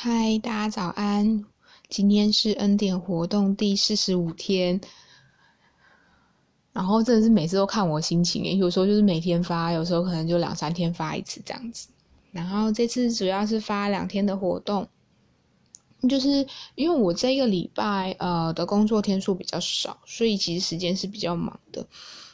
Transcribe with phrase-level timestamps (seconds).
[0.00, 1.44] 嗨，大家早安！
[1.88, 4.80] 今天是恩典活动第四十五天，
[6.72, 11.88] 然后真的是每次都看我心情诶，有时候就是每天发，有时候可能就两三天发一次这样子。
[12.30, 14.88] 然后这次主要是发两天的活动，
[16.08, 16.46] 就是
[16.76, 21.84] 因为我这个礼拜呃的工作天数比较少，所以其实时间是比较忙的。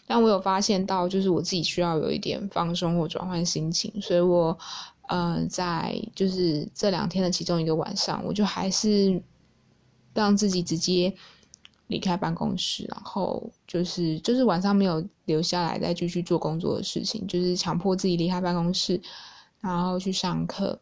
[0.06, 4.58] 但我有发现到，就是我自己需要有一点放松或转换心情，所以我。
[5.08, 9.22] 呃，在就是这两天的其中一个晚上，我就还是
[10.14, 11.14] 让自己直接
[11.88, 19.00] 离开办公室，然后就是就是晚上没有留下来再继续做工作的事情，就是强迫自己离开办公室，
[19.60, 20.80] 然后去上课。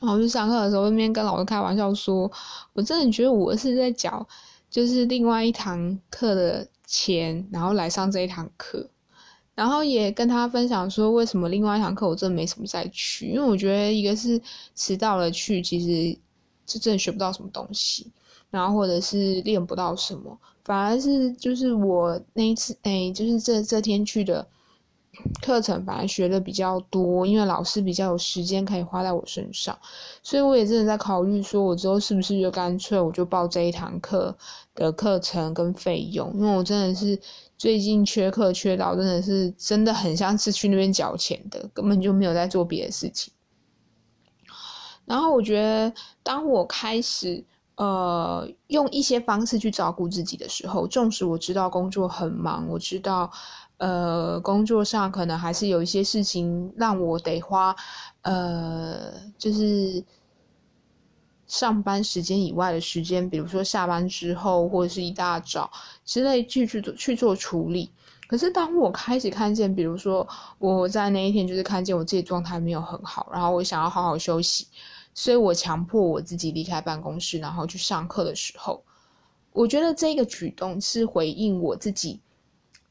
[0.00, 2.28] 然后去上课的时候，那边跟老师开玩笑说
[2.74, 4.26] ：“我真的觉得我是在缴
[4.68, 8.88] 就是另外一堂课的钱，然后来上这一堂课。”
[9.62, 14.42] 然后也跟他分享说，为什么另外一堂课我真的没什么再去，因为我觉得一个是
[14.74, 16.18] 迟到了去，其实
[16.66, 18.10] 是真的学不到什么东西，
[18.50, 24.44] 然后或者是练不到什么，反而是就是我那一次，哎，就是这这天去的
[25.42, 29.78] 课程，反而学的比较多，因为老师比较有时间可以花在我身上，
[30.22, 34.36] 所以我也真的在考虑说，我之后是不是就干脆我就报这一堂课
[34.74, 37.18] 的课程跟费用，因为我真的是。
[37.58, 43.32] 最近缺课缺到真的是真的很像是去那边缴钱的，根本就没有在做别的事情。
[45.04, 47.44] 然后我觉得，当我开始
[47.76, 53.30] 呃用一些方式去照顾自己的时候，纵使我知道工作很忙，我知道
[53.82, 57.74] 呃工作上可能还是有一些事情让我得花
[58.22, 60.04] 呃就是。
[61.48, 65.70] 上班时间以外的时间，比如说下班之后或者是一大早
[66.02, 67.92] 之类，去去做去做处理。
[68.26, 70.26] 可是当我开始看见，比如说
[70.58, 74.66] 我在那一天就是看见我自己状态没有很好，然后我想要好好休息，
[75.12, 78.82] 所以我强迫我自己离开办公室，然后去上课的时候，
[79.52, 82.18] 我觉得这个举动是回应我自己，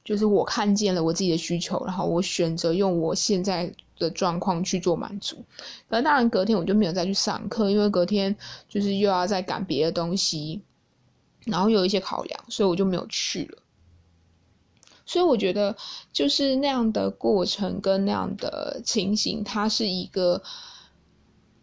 [0.03, 3.73] 就是我看见了我自己的需求，然后我选择用我现在。
[4.01, 5.45] 的状况去做满足，
[5.88, 8.35] 那当然隔天我就没有再去上课，因为隔天
[8.67, 10.59] 就是又要再赶别的东西，
[11.45, 13.61] 然后有一些考量，所以我就没有去了。
[15.06, 15.78] 所以我觉得
[16.11, 20.41] 就是那样的过程跟那样的情形，它是一个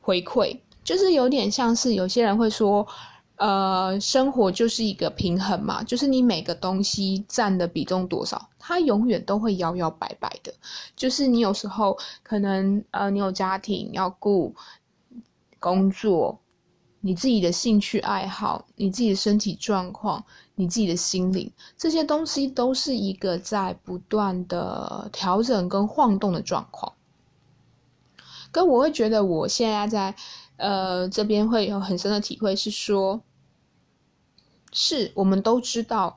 [0.01, 2.87] 回馈，就是有点像是有些人会说。
[3.39, 10.53] 呃，生活就是一个平衡嘛，就是你每个东西占的比重多少，它永远都会摇摇摆摆的。
[10.97, 14.53] 就是你有时候可能呃，你有家庭要顾，
[15.61, 16.37] 工作，
[17.01, 20.25] 你自己的兴趣爱好，你自己的身体状况，
[20.57, 26.93] 你自己的心灵，这些东西都是一个在不断的调整跟晃动的状况。
[28.51, 30.13] 跟我会觉得我现在在
[30.57, 33.23] 呃这边会有很深的体会，是说。
[34.73, 36.17] 是我们都知道，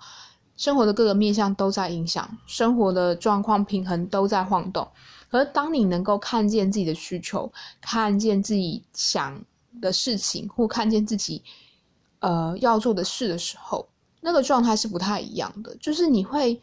[0.57, 4.87] 生活的各个面向都在影响生活的状况，平衡都在晃动。
[5.29, 9.41] 而当你能够看见自己的需求，看见自己想
[9.81, 11.41] 的事情，或看见自己
[12.19, 13.87] 呃要做的事的时候，
[14.19, 15.75] 那个状态是不太一样的。
[15.77, 16.61] 就是你会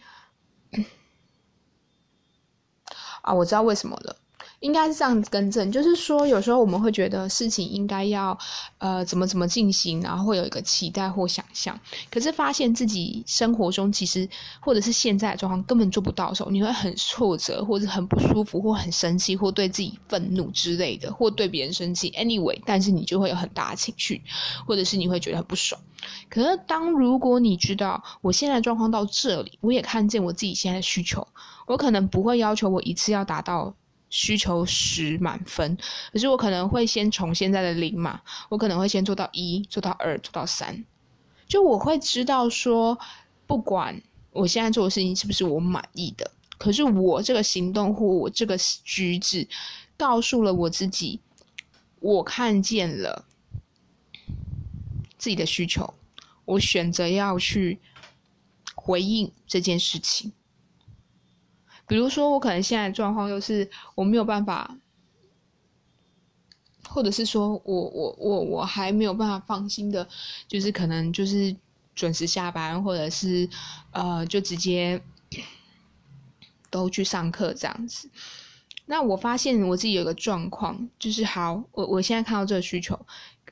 [3.22, 4.16] 啊，我知道为什么了。
[4.61, 8.37] 应该是这样更正，就是说，有时候我们会觉得事情应该要，
[8.79, 11.79] 呃，怎么怎么进行，然后会有一个期待或想象，
[12.11, 14.29] 可是发现自己生活中其实
[14.61, 22.11] 或者是现在的状况根本做不到的时候，你会很挫折，或者很不舒服，或很生气，或对自己愤怒之类的，或对别人生气。
[22.11, 24.21] Anyway，但是你就会有很大的情绪，
[24.67, 25.81] 或者是你会觉得很不爽。
[26.29, 31.27] 可是当如果你知道我现在状况到这里，我也看见我自己现在的需求，
[31.67, 33.73] 我可能不会要求我一次要达到。
[34.11, 35.77] 需求十满分，
[36.13, 40.85] 可是我可能会先从现在的零嘛，我可能会先做到一，做到二，做到三，
[41.47, 42.99] 就我会知道说，
[43.47, 44.01] 不管
[44.33, 49.47] 我现在做的事情是不是我满意的，可是我这个行动或我这个举止，
[49.97, 51.21] 告诉了我自己，
[52.01, 53.27] 我看见了
[55.19, 55.93] 自己的需求，
[56.44, 57.79] 我选择要去
[58.75, 60.32] 回应这件事情。
[61.88, 64.76] 比如说，我可能现在状况就是我没有办法，
[66.87, 70.06] 或者是说我我我我还没有办法放心的，
[70.46, 71.56] 就是可能就是
[71.94, 73.49] 准时下班，或者是
[73.93, 75.00] 呃就直接
[76.70, 78.11] 都去上课这样子。
[78.84, 82.99] 那我发现我自己有个状况，就是好，我我现在看到这个需求，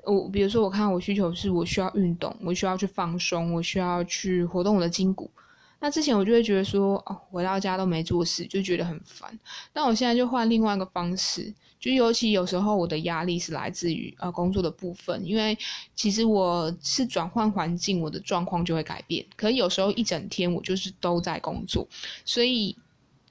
[0.05, 5.31] 我比如说我看到我需求是我需要运动，我需要去放松，我需要去活动我的筋骨。
[5.79, 9.39] 那之前我就会觉得说，哦，回到家都没做事，就觉得很烦。
[9.73, 15.57] 但我现在就换另外一个方式，就尤其有时候我的压力是来自于呃工作的部分，因为
[15.95, 19.25] 其实我是转换环境，我的状况就会改变。
[19.37, 21.87] 可有时候一整天我就是都在工作，
[22.25, 22.75] 所以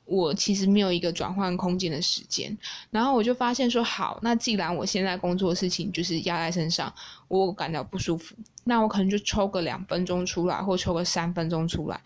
[0.05, 2.55] 我其实没有一个转换空间的时间。
[2.91, 6.93] 然后我就发现说，好，那既然我现在工作的事情就是压在身上，
[7.27, 11.99] 我感到不舒服，那我可能就抽个两分钟出来，或抽个三分钟出来。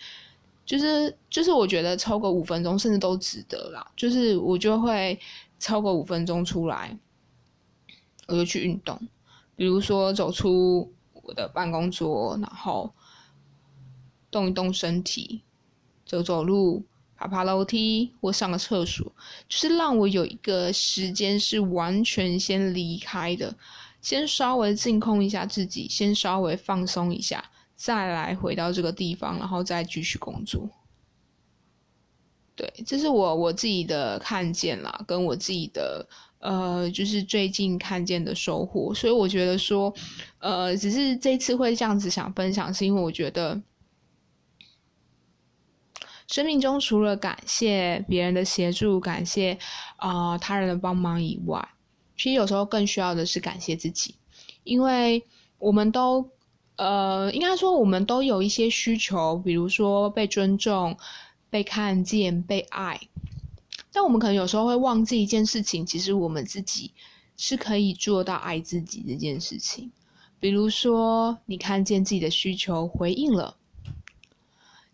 [0.69, 3.83] 就是就是，我觉得抽个五分钟甚至都值得啦。
[3.97, 5.19] 就是我就会
[5.57, 6.95] 抽个五分钟出来，
[8.27, 8.95] 我就去运动，
[9.55, 12.93] 比如说走出我的办公桌，然后
[14.29, 15.41] 动一动身体，
[16.05, 16.85] 走走路，
[17.15, 19.11] 爬爬楼梯，或上个厕所，
[19.47, 23.55] 就是让我有一个时间是完全先离开的，
[24.03, 27.49] 先稍微净空一下自己，先稍微放松一下。
[27.79, 30.69] 再来回到这个地方，然后再继续工作。
[32.53, 36.05] 对，这是我我自己的看见啦，跟我自己的
[36.39, 38.93] 呃，就是最近看见的收获。
[38.93, 39.93] 所以我觉得说，
[40.39, 43.61] 呃，只是这次会这样子想分享，是因为我觉得
[46.27, 49.57] 生命中除了感谢别人的协助、感谢
[49.95, 51.65] 啊他人的帮忙以外，
[52.17, 54.15] 其实有时候更需要的是感谢自己，
[54.65, 55.23] 因为
[55.59, 56.29] 我们都。
[56.79, 60.97] 呃，应该说我们都有一些需求，比如说被尊重、
[61.49, 62.97] 被看见、被爱。
[63.91, 66.93] 但我们可能有时候会忘记一件事情，其实我们自己
[67.35, 69.91] 是可以做到爱自己这件事情。
[70.39, 73.57] 比如说，你看见自己的需求回应了，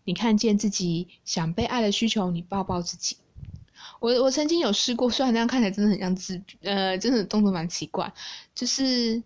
[0.02, 3.16] 你看见自己想被爱的需求，你抱抱自己。
[4.00, 8.12] 我我曾经有试过， 虽然那样看起来真的很像自，呃，真的动作蛮奇怪，
[8.56, 9.22] 就是。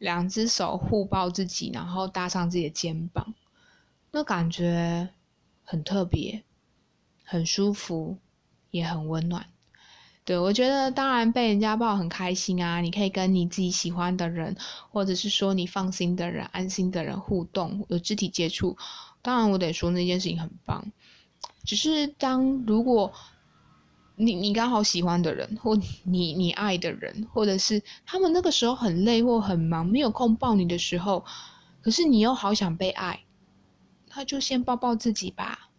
[0.00, 3.34] 两只手互抱自己，然后搭上自己的肩膀，
[4.10, 5.10] 那感觉
[5.62, 6.42] 很特别，
[7.22, 8.16] 很舒服，
[8.70, 9.46] 也很温暖。
[10.24, 12.80] 对我觉得，当然被人家抱很开心啊！
[12.80, 14.56] 你可以跟你自己喜欢的人，
[14.90, 18.76] 或者是说你放心的人、安心的人互动，有肢体接触。
[19.20, 20.90] 当然，我得说那件事情很棒。
[21.64, 23.12] 只是当如果。
[24.20, 25.74] 你你刚好喜欢的人，或
[26.04, 31.24] 你你爱的人，或者是他们那个时候很累或很忙，没有空抱你的时候，
[31.80, 33.20] 可是你又好想被爱，
[34.14, 35.70] 那就先抱抱自己吧。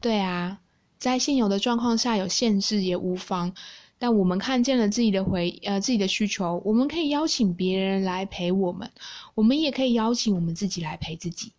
[0.00, 0.58] 对啊，
[0.98, 3.54] 在现有的状况下有限制也无妨，
[3.98, 8.90] 但我们看见了自己的回呃自己的需求，我们可以邀请别人来陪我们，
[9.34, 11.52] 我们也可以邀请我们自己来陪自己。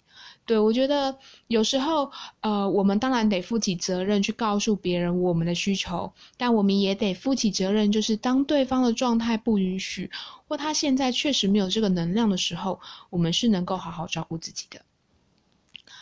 [0.48, 1.14] 对，我觉得
[1.48, 2.10] 有时候，
[2.40, 10.10] 呃，我们当然得负起责任去告诉别人我们的需求，但我们也得负起责任，就是当对方的状态不允许，
[10.48, 12.80] 或他现在确实没有这个能量的时候，
[13.10, 14.82] 我们是能够好好照顾自己的。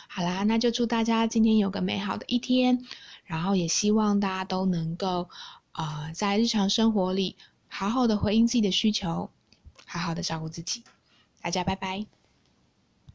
[0.08, 2.86] 好啦，那就祝大家今天有个美好的一天，
[3.24, 5.28] 然后也希望大家都能够，
[5.72, 7.34] 呃，在日常生活里
[7.66, 9.28] 好好的回应自己的需求，
[9.86, 10.84] 好好的照顾自己。
[11.42, 12.15] 大家拜拜。